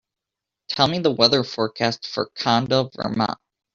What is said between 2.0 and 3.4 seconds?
for Conda, Vermont